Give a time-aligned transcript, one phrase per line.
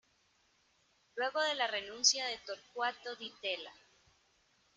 [1.15, 3.71] Luego de la renuncia de Torcuato Di Tella.